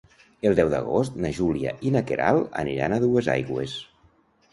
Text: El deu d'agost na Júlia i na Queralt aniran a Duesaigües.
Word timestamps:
El 0.49 0.55
deu 0.59 0.69
d'agost 0.73 1.19
na 1.25 1.29
Júlia 1.39 1.73
i 1.89 1.91
na 1.97 2.01
Queralt 2.11 2.57
aniran 2.63 2.95
a 2.95 2.99
Duesaigües. 3.05 3.77